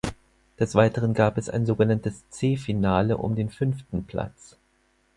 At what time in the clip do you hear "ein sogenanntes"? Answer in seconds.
1.47-2.27